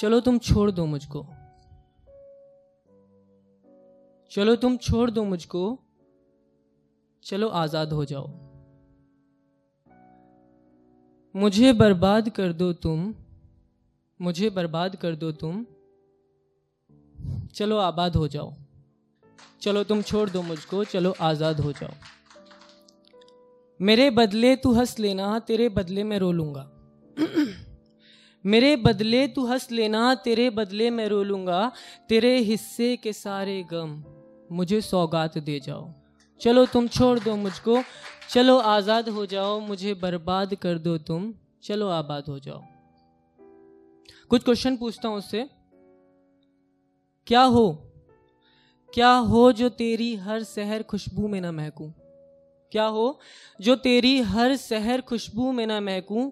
चलो 0.00 0.20
तुम 0.20 0.38
छोड़ 0.38 0.70
दो 0.70 0.86
मुझको। 0.86 1.26
चलो 4.30 4.56
तुम 4.56 4.76
छोड़ 4.76 5.10
दो 5.10 5.24
मुझको। 5.24 5.78
चलो 7.22 7.48
आज़ाद 7.48 7.92
हो 7.92 8.04
जाओ। 8.04 8.30
मुझे 11.36 11.72
बर्बाद 11.72 12.28
कर 12.28 12.52
दो 12.52 12.72
तुम। 12.72 13.14
मुझे 14.20 14.50
बर्बाद 14.50 14.96
कर 14.96 15.14
दो 15.14 15.32
तुम। 15.32 15.66
चलो 17.54 17.78
आबाद 17.78 18.16
हो 18.16 18.28
जाओ। 18.28 18.54
चलो 19.60 19.84
तुम 19.84 20.02
छोड़ 20.02 20.30
दो 20.30 20.42
मुझको। 20.42 20.84
चलो 20.84 21.14
आज़ाद 21.20 21.60
हो 21.60 21.72
जाओ। 21.72 21.92
मेरे 23.80 24.10
बदले 24.10 24.56
तू 24.56 24.72
हंस 24.72 24.98
लेना, 24.98 25.38
तेरे 25.38 25.68
बदले 25.68 26.04
में 26.04 26.18
रो 26.18 26.32
लूँगा। 26.32 26.70
मेरे 28.46 28.76
बदले 28.76 29.28
तू 29.28 29.46
हंस 29.46 29.72
लेना, 29.72 30.14
तेरे 30.14 30.50
बदले 30.50 30.90
मैं 30.90 31.08
रो 31.08 31.22
लूँगा, 31.22 31.72
तेरे 32.08 32.38
हिस्से 32.38 32.96
के 32.96 33.12
सारे 33.12 33.62
गम 33.62 34.04
मुझे 34.52 34.80
सौगात 34.80 35.38
दे 35.38 35.60
जाओ। 35.60 35.92
चलो 36.40 36.66
तुम 36.66 36.88
छोड़ 36.88 37.18
दो 37.18 37.36
मुझको, 37.36 37.82
चलो 38.30 38.58
आज़ाद 38.58 39.08
हो 39.08 39.26
जाओ, 39.26 39.60
मुझे 39.60 39.94
बर्बाद 39.94 40.54
कर 40.54 40.78
दो 40.78 40.98
तुम, 40.98 41.34
चलो 41.62 41.88
आबाद 41.88 42.24
हो 42.28 42.38
जाओ। 42.38 42.62
कुछ 44.28 44.44
क्वेश्चन 44.44 44.76
पूछता 44.76 45.08
हूँ 45.08 45.18
उससे। 45.18 45.50
क्या 47.26 47.42
हो? 47.42 47.72
क्या 48.94 49.12
हो 49.12 49.52
जो 49.52 49.68
तेरी 49.68 50.14
हर 50.16 50.42
शहर 50.42 50.82
खुशबू 50.82 51.28
में 51.28 51.40
ना 51.40 51.52
महकूं? 51.52 51.90
क्या 52.72 52.84
हो 52.84 53.20
जो 53.60 53.76
तेरी 53.76 54.20
हर 54.20 54.56
शहर 54.56 55.00
खुशबू 55.00 55.52
में 55.52 55.66
ना 55.66 55.80
महकूं? 55.80 56.30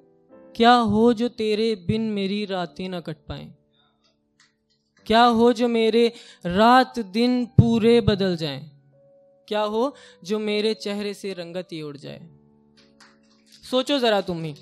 क्या 0.56 0.72
हो 0.72 1.12
जो 1.12 1.28
तेरे 1.28 1.74
बिन 1.74 2.00
मेरी 2.00 2.44
रातें 2.44 2.88
ना 2.88 3.00
कट 3.00 3.16
पाए? 3.28 3.54
क्या 5.06 5.24
हो 5.24 5.52
जो 5.52 5.68
मेरे 5.68 6.12
रात 6.46 6.98
दिन 6.98 7.46
पूरे 7.46 8.00
बदल 8.00 8.36
जाएँ? 8.36 8.70
क्या 9.48 9.60
हो 9.60 9.94
जो 10.24 10.38
मेरे 10.38 10.74
चेहरे 10.74 11.14
से 11.14 11.32
रंगत 11.32 11.68
ही 11.72 11.82
उड़ 11.82 11.96
जाए? 11.96 12.28
सोचो 13.70 13.98
जरा 13.98 14.20
तुम 14.20 14.42
ही। 14.42 14.54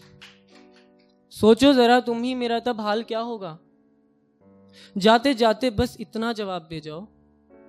सोचो 1.31 1.73
जरा 1.73 2.01
तुम 2.01 2.23
ही 2.23 2.35
मेरा 2.35 2.61
तब 2.61 2.81
हाल 2.81 3.03
क्या 3.03 3.19
होगा? 3.19 3.59
जाते 4.97 5.35
जाते 5.35 5.71
बस 5.71 5.97
इतना 6.01 6.33
जवाब 6.33 6.67
दे 6.71 6.81
जाओ। 6.81 7.07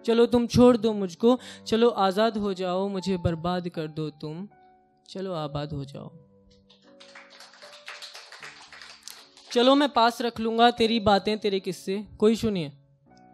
चलो 0.06 0.26
तुम 0.26 0.48
छोड़ 0.48 0.78
दो 0.78 0.94
मुझको। 0.94 1.40
चलो 1.68 1.90
आज़ाद 1.90 2.38
हो 2.38 2.54
जाओ, 2.54 2.88
मुझे 2.88 3.18
बर्बाद 3.18 3.70
कर 3.70 3.88
दो 3.88 4.10
तुम। 4.10 4.48
चलो 5.10 5.34
आबाद 5.34 5.74
हो 5.74 5.86
जाओ। 5.86 6.27
चलो 9.54 9.76
मैं 9.76 9.90
पास 9.90 10.22
रख 10.22 10.40
लूँगा 10.40 10.72
तेरी 10.72 11.00
बातें 11.00 11.38
तेरे 11.38 11.60
किस्से। 11.60 12.06
कोई 12.20 12.36
सुनिए 12.36 12.72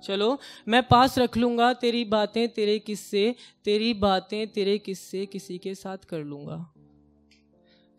चलो 0.03 0.39
मैं 0.67 0.83
पास 0.83 1.17
रख 1.17 1.37
लूँगा 1.37 1.73
तेरी 1.73 2.05
बातें 2.05 2.47
तेरे 2.49 2.79
किस्से, 2.79 3.35
तेरी 3.65 3.93
बातें 3.93 4.47
तेरे 4.47 4.77
किस्से 4.77 5.25
किसी 5.25 5.57
के 5.57 5.75
साथ 5.75 5.97
कर 5.97 6.19
लूँगा। 6.19 6.73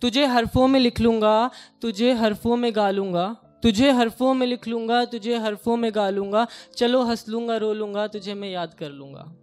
तुझे 0.02 0.26
हरफों 0.26 0.68
में 0.68 0.80
लिख 0.80 1.00
लूँगा, 1.00 1.50
तुझे 1.82 2.12
हरफों 2.12 2.56
में 2.56 2.76
गा 2.76 2.90
लूँगा, 2.90 3.36
तुझे 3.62 3.90
हरफों 3.90 4.34
में 4.34 4.46
लिख 4.46 4.68
लूँगा, 4.68 5.04
तुझे 5.04 5.38
हरफों 5.38 5.76
में 5.76 5.90
गा 5.94 6.10
लूँगा, 6.10 6.46
चलो 6.76 7.02
हंस 7.02 7.28
लूँगा, 7.28 7.56
रो 7.56 7.72
लूँगा, 7.72 8.06
तुझे 8.06 8.34
मैं 8.34 8.50
याद 8.50 8.74
कर 8.74 8.90
लूँगा। 8.90 9.34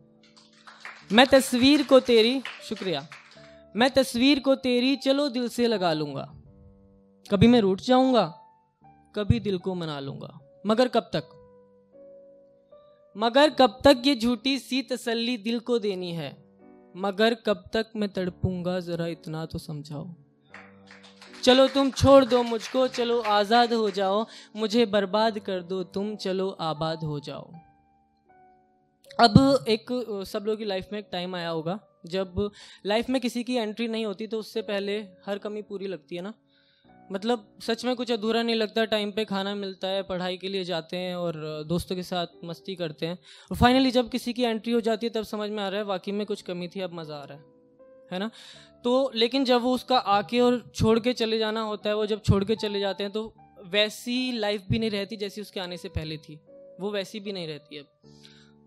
मैं 1.11 1.27
तस्वीर 1.27 1.83
को 1.83 1.99
तेरी, 1.99 2.41
शुक्रिया। 2.69 3.07
मैं 3.75 3.89
तस्वीर 3.89 4.39
को 4.39 4.55
तेरी, 4.55 4.95
चलो 4.95 5.29
दिल 5.29 5.47
से 5.47 5.67
लगा 5.67 5.93
लूँगा। 5.93 6.33
कभी 7.31 7.47
मैं 7.47 7.61
रूठ 7.61 7.81
जाऊँगा? 7.81 8.37
कभी 9.15 9.39
दिल 9.39 9.57
को 9.57 9.75
मना 9.75 9.99
लूँगा। 9.99 10.39
मगर 10.65 10.87
कब 10.87 11.09
तक? 11.15 11.23
मगर 13.17 13.49
कब 13.49 13.79
तक 13.83 14.01
ये 14.05 14.15
झूठी 14.15 14.59
सी 14.59 14.81
तसल्ली 14.81 15.37
दिल 15.37 15.59
को 15.59 15.79
देनी 15.79 16.11
है? 16.11 16.31
मगर 16.95 17.33
कब 17.33 17.63
तक 17.73 17.91
मैं 17.95 18.09
तड़पूँगा, 18.09 18.79
जरा 18.79 19.07
इतना 19.07 19.45
तो 19.45 19.57
समझाओ। 19.57 20.15
चलो 21.43 21.67
तुम 21.67 21.91
छोड़ 21.91 22.25
दो 22.25 22.43
मुझको, 22.43 22.87
चलो 22.87 23.19
आज़ाद 23.19 23.73
हो 23.73 23.89
जाओ। 23.89 24.25
मुझे 24.55 24.85
बर्बाद 24.85 25.39
कर 25.39 25.61
दो 25.61 25.83
तुम, 25.83 26.15
चलो 26.15 26.49
आबाद 26.49 27.03
हो 27.03 27.19
जाओ। 27.19 27.51
अब 29.19 29.65
एक, 29.67 29.85
सब 30.27 30.43
लोगों 30.45 30.57
की 30.57 30.65
लाइफ 30.65 30.87
में 30.93 30.99
एक 30.99 31.09
टाइम 31.11 31.35
आया 31.35 31.49
होगा। 31.49 31.79
जब 32.05 32.51
लाइफ 32.85 33.09
में 33.09 33.21
किसी 33.21 33.43
की 33.43 33.55
एंट्री 33.55 33.87
नहीं 33.87 34.05
होती 34.05 34.27
तो 34.27 34.39
उससे 34.39 34.61
पहले 34.61 34.97
हर 35.25 35.37
कमी 35.37 35.61
पूरी 35.61 35.87
लगती 35.87 36.15
है 36.15 36.21
ना? 36.21 36.33
मतलब 37.11 37.57
सच 37.61 37.85
में 37.85 37.95
कुछ 37.95 38.11
अधूरा 38.11 38.43
नहीं 38.43 38.55
लगता, 38.55 38.85
टाइम 38.85 39.11
पे 39.11 39.25
खाना 39.25 39.55
मिलता 39.55 39.87
है, 39.87 40.03
पढ़ाई 40.03 40.37
के 40.37 40.49
लिए 40.49 40.63
जाते 40.63 40.97
हैं 40.97 41.15
और 41.15 41.63
दोस्तों 41.67 41.95
के 41.95 42.03
साथ 42.03 42.27
मस्ती 42.43 42.75
करते 42.75 43.05
हैं। 43.05 43.19
और 43.51 43.57
फाइनली 43.57 43.91
जब 43.91 44.09
किसी 44.09 44.33
की 44.33 44.43
एंट्री 44.43 44.73
हो 44.73 44.81
जाती 44.81 45.05
है 45.05 45.13
तब 45.13 45.23
समझ 45.23 45.49
में 45.49 45.63
आ 45.63 45.69
रहा 45.69 45.79
है, 45.79 45.85
वाकई 45.85 46.11
में 46.11 46.25
कुछ 46.25 46.41
कमी 46.41 46.67
थी, 46.67 46.81
अब 46.81 46.93
मज़ा 46.93 47.15
आ 47.15 47.23
रहा 47.23 47.37
है। 47.37 47.43
है 48.11 48.19
ना? 48.19 48.31
तो 48.83 49.11
लेकिन 49.15 49.45
जब 49.45 49.61
वो 49.61 49.75
उसका 49.75 49.97
आके 49.97 50.39
और 50.39 50.71
छोड़ 50.75 50.99
के 50.99 51.13
चले 51.13 51.37
जाना 51.37 51.61
होता 51.61 51.89
है, 51.89 51.95
वो 51.95 52.05
जब 52.05 52.21
छोड़ 52.21 52.43
के 52.43 52.55
चले 52.55 52.79
जाते 52.79 53.03
हैं 53.03 53.13
तो 53.13 53.33
वैसी 53.65 54.31
लाइफ 54.31 54.63
भी 54.69 54.79
नहीं 54.79 54.89
रहती 54.89 55.17
जैसी 55.17 55.41
उसके 55.41 55.59
आने 55.59 55.77
से 55.77 55.89
पहले 55.89 56.17
थी। 56.17 56.39
वो 56.79 56.91
वैसी 56.91 57.19
भी 57.19 57.31
नहीं 57.31 57.47
रहती 57.47 57.77
अब। 57.77 57.85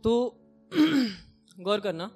तो 0.05 0.41
गौर 1.61 1.81
करना, 1.81 2.07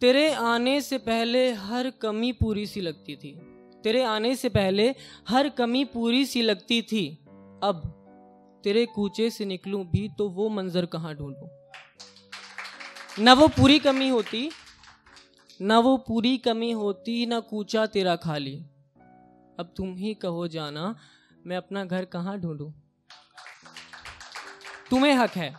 तेरे 0.00 0.32
आने 0.32 0.80
से 0.80 0.98
पहले 0.98 1.52
हर 1.52 1.90
कमी 1.90 2.32
पूरी 2.32 2.66
सी 2.66 2.80
लगती 2.80 3.16
थी। 3.16 3.57
तेरे 3.84 4.02
आने 4.02 4.34
से 4.36 4.48
पहले 4.48 4.94
हर 5.28 5.48
कमी 5.48 5.84
पूरी 5.84 6.24
सी 6.26 6.42
लगती 6.42 6.80
थी। 6.82 7.06
अब 7.62 7.82
तेरे 8.64 8.86
कूचे 8.86 9.30
से 9.30 9.44
निकलूं 9.44 9.84
भी 9.86 10.08
तो 10.08 10.28
वो 10.28 10.48
मंजर 10.48 10.86
कहाँ 10.86 11.14
ढूंढूं? 11.14 11.48
ना 13.18 13.32
वो 13.32 13.48
पूरी 13.48 13.78
कमी 13.78 14.08
होती, 14.08 14.48
ना 15.60 15.78
वो 15.78 15.96
पूरी 15.98 16.36
कमी 16.38 16.70
होती, 16.72 17.24
ना 17.26 17.40
कूचा 17.40 17.86
तेरा 17.86 18.16
खाली। 18.16 18.56
अब 19.58 19.72
तुम 19.76 19.94
ही 19.96 20.14
कहो 20.14 20.46
जाना, 20.48 20.94
मैं 21.46 21.56
अपना 21.56 21.84
घर 21.84 22.04
कहाँ 22.04 22.38
ढूंढूं? 22.40 22.70
तुम्हें 24.90 25.14
हक 25.14 25.30
है, 25.30 25.54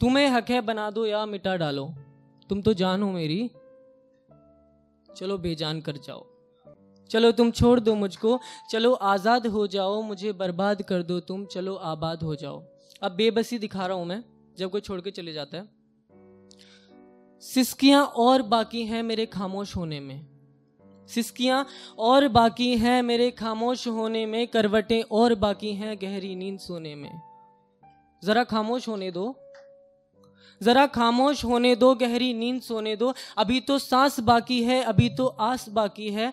तुम्हें 0.00 0.28
हक 0.28 0.50
है 0.50 0.60
बना 0.60 0.90
दो 0.90 1.06
या 1.06 1.24
मिटा 1.26 1.56
डालो। 1.56 1.86
तुम 2.50 2.62
तो 2.62 2.74
जान 2.74 3.02
हो 3.02 3.10
मेरी, 3.12 3.50
चलो 5.08 5.38
बेजान 5.38 5.80
कर 5.80 5.96
जाओ। 5.96 6.31
चलो 7.12 7.32
तुम 7.32 7.50
छोड़ 7.50 7.78
दो 7.80 7.94
मुझको। 7.94 8.38
चलो 8.70 8.92
आज़ाद 8.92 9.46
हो 9.46 9.66
जाओ, 9.66 10.00
मुझे 10.02 10.32
बर्बाद 10.32 10.82
कर 10.82 11.02
दो 11.02 11.20
तुम। 11.20 11.44
चलो 11.46 11.74
आबाद 11.74 12.22
हो 12.22 12.34
जाओ। 12.36 12.62
अब 13.02 13.12
बेबसी 13.12 13.58
दिखा 13.58 13.86
रहा 13.86 13.96
हूँ 13.96 14.06
मैं, 14.06 14.22
जब 14.58 14.70
कोई 14.70 14.80
छोड़ 14.80 15.00
के 15.00 15.10
चले 15.10 15.32
जाता 15.32 15.56
है। 15.56 15.68
सिस्कियाँ 17.42 18.04
और 18.04 18.42
बाकी 18.42 18.84
हैं 18.86 19.02
मेरे 19.02 19.26
खामोश 19.26 19.76
होने 19.76 20.00
में। 20.00 20.26
सिस्कियाँ 21.08 21.66
और 21.98 22.28
बाकी 22.28 22.76
हैं 22.76 23.02
मेरे 23.02 23.30
खामोश 23.30 23.86
होने 23.88 24.26
में, 24.26 24.46
करवटें 24.46 25.02
और 25.02 25.34
बाकी 25.34 25.72
हैं 25.72 25.96
गहरी 26.02 26.34
नींद 26.34 26.58
सोने 26.58 26.94
में। 26.94 27.10
जरा 28.22 28.44
खामोश 28.44 28.88
होने 28.88 29.10
दो। 29.10 29.34
जरा 30.60 30.86
खामोश 30.86 31.44
होने 31.44 31.74
दो, 31.76 31.94
गहरी 31.94 32.32
नींद 32.34 32.60
सोने 32.62 32.96
दो। 32.96 33.12
अभी 33.38 33.60
तो 33.60 33.78
सांस 33.78 34.20
बाकी 34.20 34.62
है, 34.62 34.82
अभी 34.82 35.08
तो 35.08 35.26
आस 35.26 35.68
बाकी 35.68 36.10
है। 36.10 36.32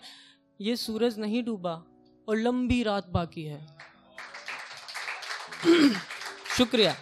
ये 0.62 0.76
सूरज 0.76 1.20
नहीं 1.20 1.44
डूबा 1.44 1.84
और 2.30 2.38
लंबी 2.38 2.84
रात 2.84 3.08
बाकी 3.10 3.44
है। 3.44 3.68
शुक्रिया। 6.58 6.96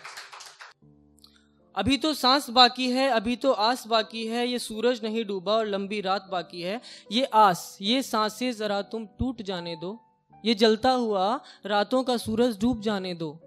अभी 1.76 1.98
तो 1.98 2.14
सांस 2.14 2.50
बाकी 2.50 2.92
है, 2.92 3.10
अभी 3.10 3.36
तो 3.36 3.52
आस 3.52 3.88
बाकी 3.88 4.28
है, 4.28 4.48
ये 4.48 4.60
सूरज 4.60 5.00
नहीं 5.04 5.26
डूबा 5.26 5.52
और 5.52 5.66
लंबी 5.66 6.02
रात 6.02 6.28
बाकी 6.32 6.62
है। 6.62 6.82
ये 7.12 7.26
आस, 7.26 7.78
ये 7.82 8.04
साँसें 8.04 8.52
जरा 8.52 8.82
तुम 8.82 9.06
टूट 9.06 9.42
जाने 9.42 9.76
दो। 9.76 10.06
ये 10.46 10.54
जलता 10.54 10.92
हुआ 10.92 11.44
रातों 11.66 12.04
का 12.04 12.18
सूरज 12.18 12.60
डूब 12.60 12.82
जाने 12.82 13.14
दो। 13.14 13.40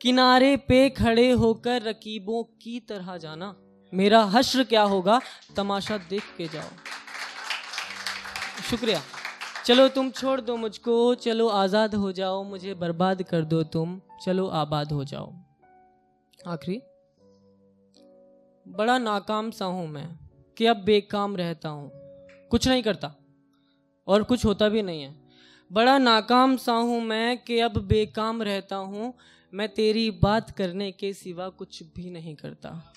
किनारे 0.00 0.56
पे 0.56 0.90
खड़े 0.90 1.30
होकर 1.30 1.82
रकीबों 1.82 2.44
की 2.44 2.80
तरह 2.80 3.16
जाना। 3.16 3.56
मेरा 3.94 4.22
हश्र 4.22 4.64
क्या 4.64 4.82
होगा? 4.82 5.20
तमाशा 5.56 5.98
देख 5.98 6.22
के 6.38 6.48
जाओ। 6.48 6.70
शुक्रिया। 8.70 9.02
चलो 9.66 9.88
तुम 9.88 10.10
छोड़ 10.10 10.40
दो 10.40 10.56
मुझको, 10.56 11.14
चलो 11.14 11.48
आज़ाद 11.48 11.94
हो 11.94 12.12
जाओ, 12.12 12.42
मुझे 12.44 12.74
बर्बाद 12.74 13.22
कर 13.22 13.42
दो 13.42 13.62
तुम, 13.62 14.00
चलो 14.22 14.46
आबाद 14.46 14.92
हो 14.92 15.04
जाओ। 15.04 15.32
आखिरी। 16.46 16.82
बड़ा 18.66 18.98
नाकाम 18.98 19.50
सा 19.50 19.64
हूँ 19.64 19.88
मैं, 19.88 20.18
कि 20.56 20.66
अब 20.66 20.76
बेकाम 20.76 21.36
रहता 21.36 21.68
हूँ। 21.68 21.90
कुछ 22.50 22.68
नहीं 22.68 22.82
करता, 22.82 23.14
और 24.08 24.22
कुछ 24.22 24.44
होता 24.44 24.68
भी 24.68 24.82
नहीं 24.82 25.02
है। 25.02 25.14
बड़ा 25.70 25.98
नाकाम 25.98 26.56
सा 26.56 26.72
हूँ 26.72 27.00
मैं, 27.00 27.38
कि 27.38 27.60
अब 27.60 27.78
बेकाम 27.78 28.42
रहता 28.42 28.76
हूँ। 28.76 29.14
मैं 29.52 29.68
तेरी 29.68 30.10
बात 30.10 30.50
करने 30.50 30.92
के 30.92 31.12
सिवा 31.12 31.48
कुछ 31.48 31.82
भी 31.82 32.10
नहीं 32.10 32.34
करता। 32.36 32.94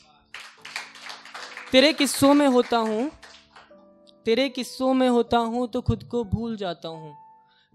तेरे 1.72 1.94
किस्सों 1.94 2.34
में 2.34 2.48
होता 2.48 2.78
हूँ 2.78 3.12
तेरे 4.26 4.50
किस्सों 4.50 4.94
में 4.94 5.10
होता 5.10 5.38
हूँ 5.38 5.68
तो 5.68 5.82
खुद 5.82 6.04
को 6.04 6.24
भूल 6.24 6.58
जाता 6.58 6.90
हूँ। 6.90 7.16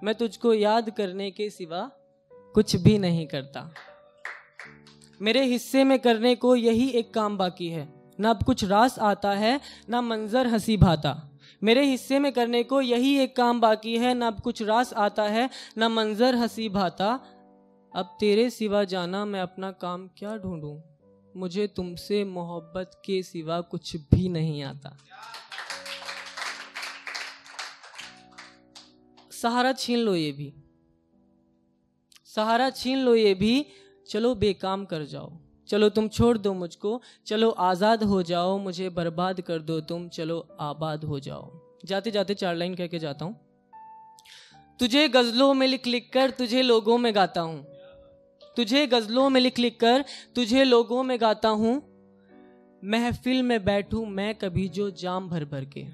मैं 0.04 0.14
तुझको 0.14 0.54
याद 0.54 0.90
करने 0.90 1.30
के 1.30 1.50
सिवा 1.50 1.90
कुछ 2.54 2.76
भी 2.76 2.98
नहीं 2.98 3.26
करता। 3.26 3.74
मेरे 5.22 5.44
हिस्से 5.44 5.84
में 5.84 5.98
करने 5.98 6.34
को 6.34 6.56
यही 6.56 6.88
एक 6.88 7.14
काम 7.14 7.38
बाकी 7.38 7.68
है। 7.68 7.88
ना 8.20 8.30
अब 8.30 8.42
कुछ 8.42 8.64
रास 8.64 8.98
आता 8.98 9.30
है, 9.30 9.60
ना 9.88 10.00
मंजर 10.00 10.46
हँसी 10.46 10.76
भाता। 10.76 11.38
मेरे 11.62 11.84
हिस्से 11.84 12.18
में 12.18 12.32
करने 12.32 12.62
को 12.62 12.80
यही 12.80 13.18
एक 13.18 13.36
काम 13.36 13.60
बाकी 13.60 13.98
है। 13.98 14.14
ना 14.14 14.26
अब 14.26 14.40
कुछ 14.40 14.62
रास 14.62 14.92
आता 14.92 15.22
है, 15.22 15.50
ना 15.78 15.88
मंजर 15.88 16.34
हँसी 16.34 16.68
भाता। 16.68 17.20
अब 17.96 18.16
तेरे 18.20 18.50
सिवा 18.50 18.84
जाना 18.84 19.24
मैं 19.24 19.40
अपना 19.40 19.70
काम 19.70 20.08
क्या 20.18 20.36
ढूंढूं? 20.36 20.80
मुझे 21.36 21.66
तुमसे 21.66 22.24
मोहब्बत 22.24 23.02
के 23.04 23.22
सिवा 23.22 23.60
कुछ 23.60 23.96
भी 23.96 24.28
नहीं 24.28 24.62
आता। 24.62 24.96
सहारा 29.42 29.72
छीन 29.72 29.98
लो 29.98 30.14
ये 30.14 30.32
भी। 30.32 30.52
सहारा 32.24 32.70
छीन 32.70 32.98
लो 32.98 33.14
ये 33.14 33.34
भी, 33.34 33.66
चलो 34.08 34.34
बेकाम 34.34 34.84
कर 34.84 35.04
जाओ। 35.04 35.32
चलो 35.68 35.88
तुम 35.88 36.08
छोड़ 36.08 36.38
दो 36.38 36.52
मुझको, 36.54 37.00
चलो 37.26 37.50
आज़ाद 37.50 38.02
हो 38.02 38.22
जाओ, 38.22 38.58
मुझे 38.58 38.88
बर्बाद 38.88 39.40
कर 39.40 39.58
दो 39.58 39.80
तुम, 39.80 40.08
चलो 40.08 40.38
आबाद 40.60 41.04
हो 41.04 41.20
जाओ। 41.20 41.50
जाते 41.84 42.10
जाते 42.10 42.34
चार 42.34 42.54
लाइन 42.54 42.74
कह 42.74 42.86
के 42.86 42.98
जाता 42.98 43.24
हूँ। 43.24 43.36
तुझे 44.80 45.08
गज़लों 45.08 45.54
में 45.54 45.66
लिख 45.66 45.86
लिख 45.86 46.10
कर 46.12 46.30
तुझे 46.30 46.62
लोगों 46.62 46.98
में 46.98 47.14
गाता 47.14 47.40
हूँ। 47.40 47.64
तुझे 48.56 48.86
गज़लों 48.86 49.28
में 49.30 49.40
लिख 49.40 49.58
लिख 49.58 49.78
कर 49.80 50.04
तुझे 50.34 50.64
लोगों 50.64 51.02
में 51.02 51.20
गाता 51.20 51.48
हूँ। 51.48 51.74
महफिल 52.82 53.42
में 53.42 53.64
बैठूं 53.64 54.06
मैं 54.06 54.34
कभी 54.34 54.68
जो 54.68 54.90
जाम 54.90 55.28
भर 55.28 55.44
भर 55.44 55.64
के। 55.64 55.86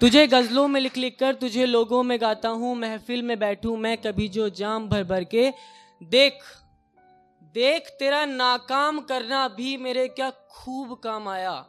तुझे 0.00 0.26
गज़लों 0.26 0.66
में 0.68 0.80
लिख 0.80 0.96
लिख 0.96 1.16
कर, 1.20 1.34
तुझे 1.34 1.64
लोगों 1.66 2.02
में 2.02 2.20
गाता 2.20 2.48
हूँ, 2.48 2.74
महफिल 2.76 3.22
में 3.22 3.38
बैठूँ 3.38 3.76
मैं 3.76 3.96
कभी 3.96 4.28
जो 4.28 4.48
जाम 4.50 4.88
भर 4.88 5.04
भर 5.04 5.24
के। 5.24 5.50
देख 6.00 6.42
देख 7.54 7.88
तेरा 7.98 8.24
नाकाम 8.26 9.00
करना 9.00 9.46
भी 9.48 9.76
मेरे 9.76 10.06
क्या 10.08 10.30
खूब 10.50 10.94
काम 11.04 11.28
आया। 11.28 11.64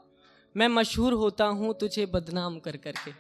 मैं 0.55 0.67
मशहूर 0.67 1.13
होता 1.13 1.45
हूँ 1.45 1.73
तुझे 1.79 2.05
बदनाम 2.05 2.59
कर 2.59 2.77
करके। 2.77 3.11